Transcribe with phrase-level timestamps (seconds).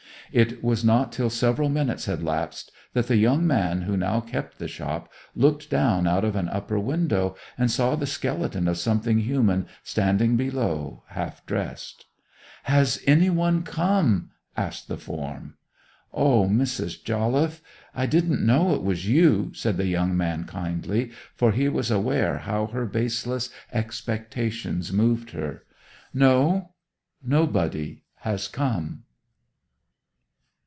[0.33, 4.59] It was not till several minutes had elapsed that the young man who now kept
[4.59, 9.67] the shop looked out of an upper window, and saw the skeleton of something human
[9.83, 12.05] standing below half dressed.
[12.63, 15.55] 'Has anybody come?' asked the form.
[16.13, 17.03] 'O, Mrs.
[17.03, 17.61] Jolliffe,
[17.93, 22.37] I didn't know it was you,' said the young man kindly, for he was aware
[22.37, 25.65] how her baseless expectations moved her.
[26.13, 26.69] 'No;
[27.21, 29.03] nobody has come.